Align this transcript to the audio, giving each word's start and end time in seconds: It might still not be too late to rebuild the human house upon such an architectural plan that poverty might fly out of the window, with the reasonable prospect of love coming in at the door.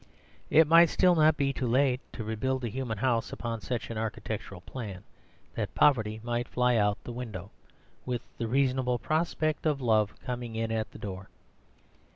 It 0.49 0.65
might 0.65 0.89
still 0.89 1.13
not 1.13 1.37
be 1.37 1.53
too 1.53 1.67
late 1.67 2.01
to 2.13 2.23
rebuild 2.23 2.61
the 2.63 2.71
human 2.71 2.97
house 2.97 3.31
upon 3.31 3.61
such 3.61 3.91
an 3.91 3.99
architectural 3.99 4.61
plan 4.61 5.03
that 5.53 5.75
poverty 5.75 6.19
might 6.23 6.47
fly 6.47 6.75
out 6.75 6.97
of 6.97 7.03
the 7.03 7.11
window, 7.13 7.51
with 8.03 8.23
the 8.39 8.47
reasonable 8.47 8.97
prospect 8.97 9.67
of 9.67 9.79
love 9.79 10.19
coming 10.19 10.55
in 10.55 10.71
at 10.71 10.89
the 10.89 10.97
door. 10.97 11.29